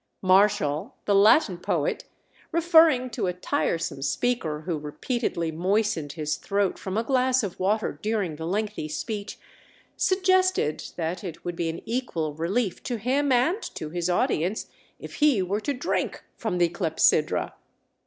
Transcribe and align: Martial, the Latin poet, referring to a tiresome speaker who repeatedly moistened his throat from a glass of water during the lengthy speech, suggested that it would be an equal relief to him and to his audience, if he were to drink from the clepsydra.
Martial, 0.23 0.95
the 1.05 1.13
Latin 1.13 1.59
poet, 1.59 2.05
referring 2.51 3.11
to 3.11 3.27
a 3.27 3.33
tiresome 3.33 4.01
speaker 4.01 4.61
who 4.61 4.79
repeatedly 4.79 5.51
moistened 5.51 6.13
his 6.13 6.37
throat 6.37 6.79
from 6.79 6.97
a 6.97 7.03
glass 7.03 7.43
of 7.43 7.59
water 7.59 7.99
during 8.01 8.35
the 8.37 8.47
lengthy 8.47 8.87
speech, 8.87 9.37
suggested 9.95 10.85
that 10.95 11.23
it 11.23 11.45
would 11.45 11.55
be 11.55 11.69
an 11.69 11.83
equal 11.85 12.33
relief 12.33 12.81
to 12.81 12.95
him 12.97 13.31
and 13.31 13.61
to 13.61 13.91
his 13.91 14.09
audience, 14.09 14.71
if 14.97 15.17
he 15.17 15.39
were 15.43 15.61
to 15.61 15.71
drink 15.71 16.23
from 16.35 16.57
the 16.57 16.67
clepsydra. 16.69 17.53